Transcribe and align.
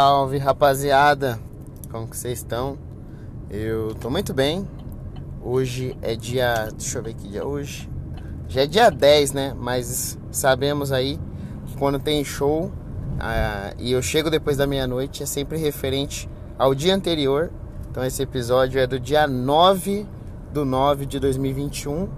Salve 0.00 0.38
rapaziada, 0.38 1.38
como 1.90 2.08
que 2.08 2.16
vocês 2.16 2.38
estão? 2.38 2.78
Eu 3.50 3.94
tô 3.96 4.08
muito 4.08 4.32
bem. 4.32 4.66
Hoje 5.42 5.94
é 6.00 6.16
dia. 6.16 6.70
Deixa 6.74 6.98
eu 6.98 7.02
ver 7.02 7.12
que 7.12 7.28
dia 7.28 7.40
é 7.40 7.44
hoje. 7.44 7.86
Já 8.48 8.62
é 8.62 8.66
dia 8.66 8.88
10, 8.88 9.32
né? 9.34 9.54
Mas 9.54 10.18
sabemos 10.32 10.90
aí 10.90 11.20
que 11.66 11.76
quando 11.76 11.98
tem 11.98 12.24
show 12.24 12.72
ah, 13.18 13.74
e 13.78 13.92
eu 13.92 14.00
chego 14.00 14.30
depois 14.30 14.56
da 14.56 14.66
meia-noite 14.66 15.22
é 15.22 15.26
sempre 15.26 15.58
referente 15.58 16.30
ao 16.58 16.74
dia 16.74 16.94
anterior. 16.94 17.50
Então 17.90 18.02
esse 18.02 18.22
episódio 18.22 18.80
é 18.80 18.86
do 18.86 18.98
dia 18.98 19.26
9 19.26 20.06
do 20.50 20.64
9 20.64 21.04
de 21.04 21.20
2021. 21.20 22.08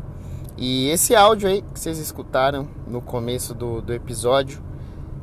E 0.56 0.88
esse 0.88 1.16
áudio 1.16 1.48
aí 1.48 1.62
que 1.62 1.80
vocês 1.80 1.98
escutaram 1.98 2.68
no 2.86 3.02
começo 3.02 3.52
do, 3.52 3.82
do 3.82 3.92
episódio 3.92 4.62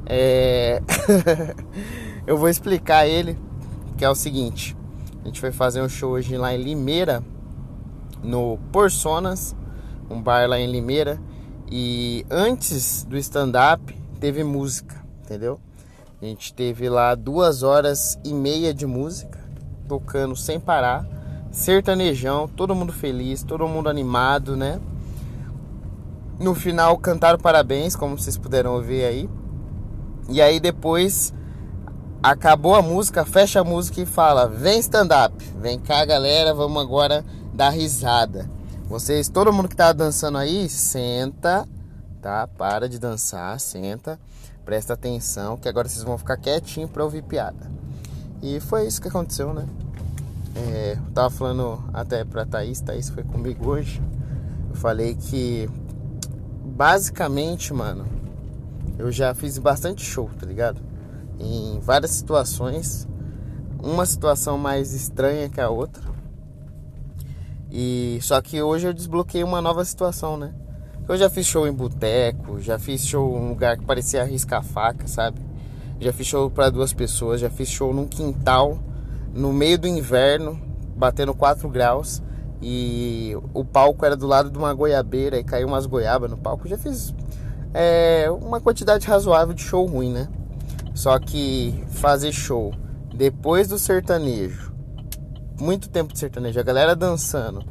é. 0.06 0.82
eu 2.30 2.38
vou 2.38 2.48
explicar 2.48 3.08
ele, 3.08 3.36
que 3.98 4.06
é 4.06 4.10
o 4.10 4.14
seguinte. 4.14 4.78
A 5.24 5.26
gente 5.26 5.42
vai 5.42 5.52
fazer 5.52 5.82
um 5.82 5.90
show 5.90 6.12
hoje 6.12 6.38
lá 6.38 6.54
em 6.54 6.62
Limeira, 6.62 7.24
no 8.24 8.60
Porsonas, 8.72 9.56
um 10.08 10.22
bar 10.22 10.48
lá 10.48 10.60
em 10.60 10.72
Limeira. 10.72 11.20
E 11.72 12.24
antes 12.30 13.04
do 13.04 13.18
stand-up 13.18 14.00
teve 14.20 14.44
música, 14.44 15.04
entendeu? 15.24 15.60
A 16.22 16.26
gente 16.26 16.54
teve 16.54 16.88
lá 16.88 17.16
duas 17.16 17.64
horas 17.64 18.20
e 18.24 18.32
meia 18.32 18.76
de 18.76 18.86
música, 18.86 19.44
tocando 19.88 20.36
sem 20.36 20.60
parar, 20.60 21.08
sertanejão, 21.50 22.48
todo 22.48 22.76
mundo 22.76 22.94
feliz, 22.94 23.42
todo 23.42 23.68
mundo 23.68 23.90
animado, 23.90 24.56
né? 24.56 24.80
No 26.40 26.54
final 26.54 26.96
cantaram 27.00 27.40
parabéns, 27.40 27.96
como 27.96 28.20
vocês 28.20 28.38
puderam 28.38 28.76
ouvir 28.76 29.04
aí. 29.04 29.28
E 30.30 30.40
aí 30.44 30.60
depois 30.60 31.34
acabou 32.22 32.76
a 32.76 32.82
música, 32.82 33.26
fecha 33.26 33.62
a 33.62 33.64
música 33.64 34.02
e 34.02 34.06
fala: 34.06 34.48
"Vem 34.48 34.80
stand 34.80 35.10
up, 35.26 35.44
vem 35.60 35.80
cá, 35.80 36.04
galera, 36.06 36.54
vamos 36.54 36.82
agora 36.82 37.24
dar 37.54 37.70
risada". 37.70 38.50
Vocês, 38.88 39.30
todo 39.30 39.54
mundo 39.54 39.70
que 39.70 39.76
tá 39.76 39.94
dançando 39.94 40.38
aí, 40.38 40.68
senta, 40.68 41.68
tá? 42.22 42.48
Para 42.48 42.90
de 42.90 42.98
dançar, 42.98 43.60
senta, 43.60 44.20
presta 44.66 44.94
atenção, 44.94 45.58
que 45.58 45.70
agora 45.70 45.88
vocês 45.88 46.04
vão 46.04 46.18
ficar 46.18 46.38
quietinho 46.38 46.88
para 46.88 47.04
ouvir 47.04 47.22
piada. 47.24 47.70
E 48.42 48.60
foi 48.60 48.88
isso 48.88 49.02
que 49.02 49.08
aconteceu, 49.08 49.54
né? 49.54 49.68
É, 50.56 50.98
eu 50.98 51.14
tava 51.14 51.30
falando 51.30 51.84
até 51.94 52.24
pra 52.24 52.46
Thaís, 52.46 52.82
Thaís 52.82 53.10
foi 53.10 53.24
comigo 53.24 53.70
hoje. 53.70 54.02
Eu 54.70 54.76
falei 54.76 55.16
que 55.16 55.70
basicamente, 56.66 57.74
mano, 57.74 58.06
eu 58.98 59.12
já 59.12 59.34
fiz 59.34 59.58
bastante 59.58 60.04
show, 60.04 60.30
tá 60.40 60.46
ligado? 60.46 60.89
Em 61.40 61.80
várias 61.80 62.12
situações, 62.12 63.08
uma 63.82 64.06
situação 64.06 64.58
mais 64.58 64.94
estranha 64.94 65.50
que 65.50 65.62
a 65.62 65.70
outra. 65.70 66.04
E 67.72 68.20
só 68.22 68.42
que 68.42 68.62
hoje 68.62 68.88
eu 68.88 68.94
desbloqueei 68.94 69.44
uma 69.44 69.62
nova 69.62 69.86
situação, 69.86 70.36
né? 70.36 70.54
Eu 71.08 71.18
já 71.18 71.30
fiz 71.30 71.48
show 71.48 71.68
em 71.68 71.72
boteco, 71.72 72.60
já 72.60 72.78
fiz 72.78 73.06
show 73.06 73.36
em 73.36 73.42
um 73.42 73.50
lugar 73.50 73.78
que 73.78 73.86
parecia 73.86 74.24
riscar 74.24 74.64
faca, 74.64 75.08
sabe? 75.08 75.40
Já 76.00 76.14
fiz 76.14 76.28
show 76.28 76.50
para 76.50 76.70
duas 76.70 76.94
pessoas, 76.94 77.42
já 77.42 77.50
fiz 77.50 77.68
show 77.68 77.94
num 77.94 78.08
quintal, 78.08 78.78
no 79.34 79.52
meio 79.52 79.78
do 79.78 79.88
inverno, 79.88 80.60
batendo 80.96 81.34
4 81.34 81.68
graus. 81.70 82.22
E 82.62 83.36
o 83.54 83.64
palco 83.64 84.06
era 84.06 84.16
do 84.16 84.28
lado 84.28 84.50
de 84.50 84.58
uma 84.58 84.74
goiabeira 84.74 85.40
e 85.40 85.44
caiu 85.44 85.68
umas 85.68 85.86
goiabas 85.86 86.30
no 86.30 86.38
palco. 86.38 86.68
Já 86.68 86.78
fiz 86.78 87.14
é, 87.74 88.28
uma 88.30 88.60
quantidade 88.60 89.08
razoável 89.08 89.54
de 89.54 89.62
show 89.62 89.86
ruim, 89.86 90.12
né? 90.12 90.28
Só 91.00 91.18
que 91.18 91.82
fazer 91.92 92.34
show 92.34 92.74
depois 93.16 93.70
do 93.70 93.80
sertanejo, 93.80 94.74
muito 95.58 95.88
tempo 95.88 96.12
de 96.12 96.20
sertanejo, 96.20 96.60
a 96.60 96.64
galera 96.64 96.94
dançando 96.94 97.64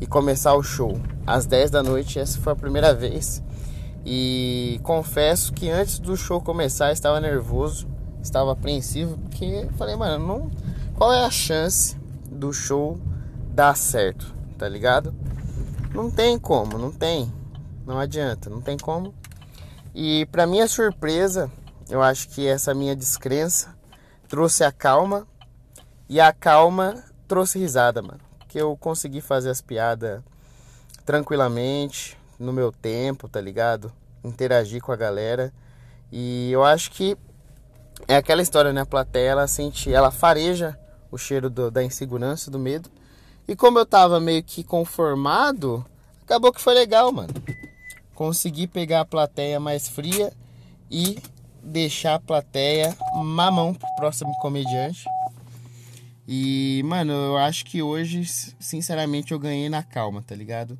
e 0.00 0.06
começar 0.06 0.54
o 0.54 0.62
show 0.62 0.96
às 1.26 1.44
10 1.44 1.72
da 1.72 1.82
noite, 1.82 2.20
essa 2.20 2.38
foi 2.38 2.52
a 2.52 2.56
primeira 2.56 2.94
vez. 2.94 3.42
E 4.06 4.78
confesso 4.84 5.52
que 5.52 5.68
antes 5.68 5.98
do 5.98 6.16
show 6.16 6.40
começar 6.40 6.92
estava 6.92 7.20
nervoso, 7.20 7.88
estava 8.22 8.52
apreensivo, 8.52 9.18
porque 9.18 9.68
falei, 9.76 9.96
mano, 9.96 10.24
não, 10.24 10.50
qual 10.94 11.12
é 11.12 11.24
a 11.24 11.30
chance 11.32 11.96
do 12.30 12.52
show 12.52 12.96
dar 13.56 13.76
certo, 13.76 14.32
tá 14.56 14.68
ligado? 14.68 15.12
Não 15.92 16.12
tem 16.12 16.38
como, 16.38 16.78
não 16.78 16.92
tem. 16.92 17.28
Não 17.84 17.98
adianta, 17.98 18.48
não 18.48 18.60
tem 18.60 18.78
como. 18.78 19.12
E 19.92 20.26
para 20.26 20.46
minha 20.46 20.68
surpresa, 20.68 21.50
eu 21.90 22.02
acho 22.02 22.28
que 22.28 22.46
essa 22.46 22.74
minha 22.74 22.94
descrença 22.94 23.74
trouxe 24.28 24.62
a 24.62 24.70
calma 24.70 25.26
e 26.08 26.20
a 26.20 26.32
calma 26.32 27.02
trouxe 27.26 27.58
risada, 27.58 28.02
mano. 28.02 28.20
Que 28.46 28.58
eu 28.58 28.76
consegui 28.76 29.20
fazer 29.20 29.50
as 29.50 29.60
piadas 29.60 30.22
tranquilamente, 31.04 32.18
no 32.38 32.52
meu 32.52 32.70
tempo, 32.70 33.28
tá 33.28 33.40
ligado? 33.40 33.92
Interagir 34.22 34.82
com 34.82 34.92
a 34.92 34.96
galera. 34.96 35.52
E 36.12 36.50
eu 36.52 36.62
acho 36.64 36.90
que 36.90 37.16
é 38.06 38.16
aquela 38.16 38.42
história, 38.42 38.72
né? 38.72 38.82
A 38.82 38.86
plateia, 38.86 39.30
ela 39.30 39.46
sente, 39.46 39.92
ela 39.92 40.10
fareja 40.10 40.78
o 41.10 41.18
cheiro 41.18 41.48
do, 41.50 41.70
da 41.70 41.82
insegurança, 41.82 42.50
do 42.50 42.58
medo. 42.58 42.90
E 43.46 43.56
como 43.56 43.78
eu 43.78 43.86
tava 43.86 44.20
meio 44.20 44.42
que 44.42 44.62
conformado, 44.62 45.84
acabou 46.22 46.52
que 46.52 46.60
foi 46.60 46.74
legal, 46.74 47.10
mano. 47.10 47.32
Consegui 48.14 48.66
pegar 48.66 49.00
a 49.00 49.04
plateia 49.04 49.58
mais 49.58 49.88
fria 49.88 50.32
e 50.90 51.18
deixar 51.62 52.14
a 52.14 52.20
plateia 52.20 52.96
mamão 53.14 53.74
pro 53.74 53.88
próximo 53.96 54.32
comediante. 54.40 55.04
E, 56.26 56.82
mano, 56.84 57.12
eu 57.12 57.38
acho 57.38 57.64
que 57.64 57.82
hoje, 57.82 58.24
sinceramente, 58.60 59.32
eu 59.32 59.38
ganhei 59.38 59.68
na 59.68 59.82
calma, 59.82 60.22
tá 60.22 60.34
ligado? 60.34 60.78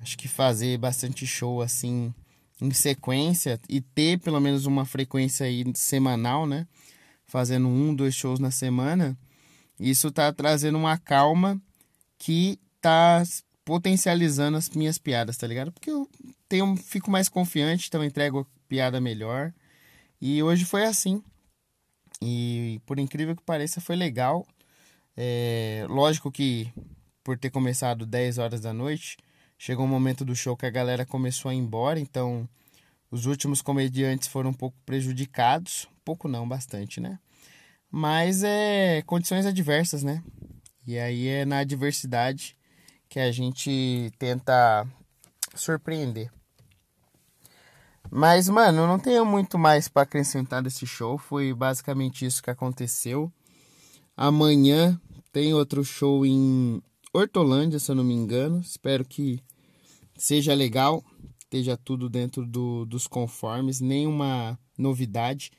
Acho 0.00 0.16
que 0.16 0.28
fazer 0.28 0.78
bastante 0.78 1.26
show 1.26 1.60
assim 1.60 2.14
em 2.60 2.70
sequência 2.72 3.60
e 3.68 3.80
ter 3.80 4.18
pelo 4.18 4.40
menos 4.40 4.66
uma 4.66 4.84
frequência 4.84 5.46
aí 5.46 5.64
semanal, 5.74 6.46
né? 6.46 6.66
Fazendo 7.26 7.68
um, 7.68 7.94
dois 7.94 8.14
shows 8.14 8.38
na 8.38 8.50
semana, 8.50 9.18
isso 9.78 10.10
tá 10.10 10.32
trazendo 10.32 10.78
uma 10.78 10.96
calma 10.96 11.60
que 12.18 12.58
tá 12.80 13.22
potencializando 13.64 14.56
as 14.56 14.68
minhas 14.70 14.96
piadas, 14.96 15.36
tá 15.36 15.46
ligado? 15.46 15.70
Porque 15.70 15.90
eu 15.90 16.08
tenho, 16.48 16.76
fico 16.76 17.10
mais 17.10 17.28
confiante, 17.28 17.86
então 17.88 18.02
entrego 18.02 18.46
piada 18.68 19.00
melhor. 19.00 19.52
E 20.20 20.42
hoje 20.42 20.64
foi 20.64 20.84
assim. 20.84 21.22
E 22.20 22.80
por 22.86 22.98
incrível 22.98 23.36
que 23.36 23.42
pareça, 23.42 23.80
foi 23.80 23.96
legal. 23.96 24.46
É, 25.16 25.84
lógico 25.88 26.30
que 26.30 26.72
por 27.22 27.38
ter 27.38 27.50
começado 27.50 28.06
10 28.06 28.38
horas 28.38 28.60
da 28.60 28.72
noite, 28.72 29.16
chegou 29.58 29.84
um 29.84 29.88
momento 29.88 30.24
do 30.24 30.34
show 30.34 30.56
que 30.56 30.64
a 30.64 30.70
galera 30.70 31.04
começou 31.04 31.50
a 31.50 31.54
ir 31.54 31.58
embora, 31.58 32.00
então 32.00 32.48
os 33.10 33.26
últimos 33.26 33.60
comediantes 33.60 34.28
foram 34.28 34.50
um 34.50 34.54
pouco 34.54 34.76
prejudicados. 34.86 35.88
Pouco 36.04 36.28
não, 36.28 36.48
bastante, 36.48 37.00
né? 37.00 37.18
Mas 37.90 38.42
é 38.42 39.02
condições 39.02 39.46
adversas, 39.46 40.02
né? 40.02 40.22
E 40.86 40.98
aí 40.98 41.28
é 41.28 41.44
na 41.44 41.58
adversidade 41.58 42.56
que 43.08 43.18
a 43.18 43.30
gente 43.32 44.10
tenta 44.18 44.86
surpreender. 45.54 46.30
Mas, 48.10 48.48
mano, 48.48 48.86
não 48.86 48.98
tenho 48.98 49.24
muito 49.24 49.58
mais 49.58 49.86
para 49.88 50.02
acrescentar 50.02 50.62
desse 50.62 50.86
show. 50.86 51.18
Foi 51.18 51.52
basicamente 51.52 52.24
isso 52.24 52.42
que 52.42 52.50
aconteceu. 52.50 53.30
Amanhã 54.16 55.00
tem 55.32 55.52
outro 55.52 55.84
show 55.84 56.24
em 56.24 56.82
Hortolândia, 57.12 57.78
se 57.78 57.90
eu 57.90 57.94
não 57.94 58.04
me 58.04 58.14
engano. 58.14 58.60
Espero 58.60 59.04
que 59.04 59.42
seja 60.16 60.54
legal, 60.54 61.04
esteja 61.38 61.76
tudo 61.76 62.08
dentro 62.08 62.46
do, 62.46 62.84
dos 62.86 63.06
conformes, 63.06 63.80
nenhuma 63.80 64.58
novidade. 64.76 65.52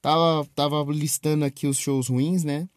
Tava, 0.00 0.46
tava 0.54 0.84
listando 0.92 1.44
aqui 1.44 1.66
os 1.66 1.78
shows 1.78 2.08
ruins, 2.08 2.44
né? 2.44 2.68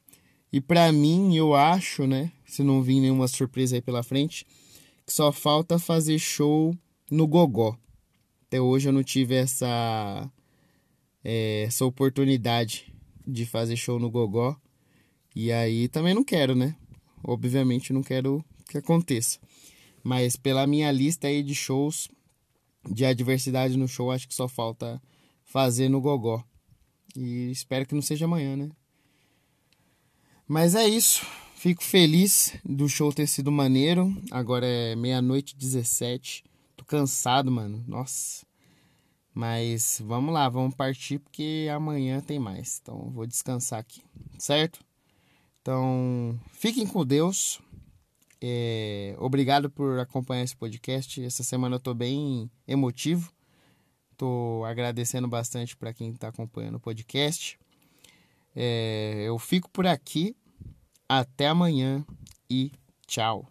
E 0.52 0.62
para 0.62 0.92
mim, 0.92 1.36
eu 1.36 1.54
acho, 1.54 2.08
né? 2.08 2.32
Se 2.46 2.64
não 2.64 2.82
vir 2.82 3.02
nenhuma 3.02 3.28
surpresa 3.28 3.76
aí 3.76 3.82
pela 3.82 4.02
frente, 4.02 4.46
que 5.06 5.14
só 5.14 5.32
falta 5.32 5.78
fazer 5.78 6.18
show 6.18 6.76
no 7.12 7.28
Gogó. 7.28 7.78
Até 8.48 8.62
hoje 8.62 8.88
eu 8.88 8.94
não 8.94 9.04
tive 9.04 9.36
essa, 9.36 10.32
é, 11.22 11.64
essa 11.64 11.86
oportunidade 11.86 12.94
de 13.28 13.46
fazer 13.46 13.76
show 13.76 14.00
no 14.00 14.10
Gogó. 14.10 14.56
E 15.36 15.52
aí 15.52 15.90
também 15.90 16.14
não 16.14 16.24
quero, 16.24 16.56
né? 16.56 16.76
Obviamente 17.22 17.92
não 17.92 18.02
quero 18.02 18.44
que 18.70 18.78
aconteça. 18.78 19.38
Mas 20.02 20.38
pela 20.38 20.66
minha 20.66 20.90
lista 20.94 21.28
aí 21.28 21.44
de 21.44 21.54
shows, 21.54 22.08
de 22.90 23.04
adversidade 23.04 23.76
no 23.78 23.88
show, 23.88 24.12
acho 24.12 24.28
que 24.28 24.34
só 24.34 24.48
falta 24.48 25.02
fazer 25.44 25.90
no 25.90 26.00
Gogó. 26.00 26.42
E 27.18 27.52
espero 27.52 27.86
que 27.86 27.96
não 27.96 28.02
seja 28.02 28.24
amanhã, 28.24 28.56
né? 28.56 28.70
Mas 30.48 30.74
é 30.74 30.88
isso. 30.88 31.26
Fico 31.56 31.84
feliz 31.84 32.56
do 32.64 32.88
show 32.88 33.12
ter 33.12 33.28
sido 33.28 33.52
maneiro. 33.52 34.16
Agora 34.32 34.66
é 34.66 34.96
meia-noite 34.96 35.54
17 35.58 36.47
cansado, 36.86 37.52
mano. 37.52 37.84
Nossa. 37.88 38.46
Mas 39.34 40.02
vamos 40.04 40.34
lá, 40.34 40.50
vamos 40.50 40.74
partir 40.74 41.20
porque 41.20 41.68
amanhã 41.72 42.20
tem 42.22 42.40
mais. 42.40 42.80
Então 42.82 43.12
vou 43.12 43.28
descansar 43.28 43.80
aqui, 43.80 44.02
certo? 44.40 44.80
Então 45.62 46.40
fiquem 46.54 46.88
com 46.88 47.06
Deus. 47.06 47.60
É, 48.42 49.16
obrigado 49.20 49.70
por 49.70 50.00
acompanhar 50.00 50.44
esse 50.44 50.56
podcast. 50.56 51.24
Essa 51.24 51.44
semana 51.44 51.76
eu 51.76 51.80
tô 51.80 51.94
bem 51.94 52.50
emotivo. 52.68 53.32
Tô 54.16 54.64
agradecendo 54.66 55.28
bastante 55.28 55.76
para 55.78 55.94
quem 55.94 56.10
está 56.12 56.30
acompanhando 56.30 56.76
o 56.76 56.80
podcast. 56.80 57.60
É, 58.56 59.24
eu 59.28 59.38
fico 59.38 59.70
por 59.70 59.86
aqui. 59.86 60.36
Até 61.08 61.48
amanhã 61.48 62.04
e 62.50 62.72
tchau. 63.06 63.48